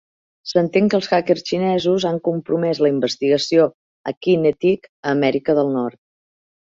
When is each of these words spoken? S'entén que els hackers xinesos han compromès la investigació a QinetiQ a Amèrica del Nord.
S'entén 0.51 0.87
que 0.93 0.95
els 0.99 1.09
hackers 1.17 1.43
xinesos 1.49 2.07
han 2.11 2.17
compromès 2.29 2.81
la 2.85 2.91
investigació 2.93 3.67
a 4.13 4.17
QinetiQ 4.27 4.91
a 4.91 5.15
Amèrica 5.19 5.61
del 5.61 5.71
Nord. 5.81 6.01